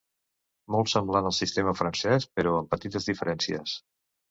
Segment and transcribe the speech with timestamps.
[0.75, 3.79] Molt semblant al sistema francès, però amb petites diferències.